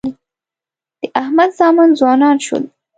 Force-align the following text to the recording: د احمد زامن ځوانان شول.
د 0.99 1.01
احمد 1.21 1.51
زامن 1.59 1.89
ځوانان 1.99 2.37
شول. 2.45 2.63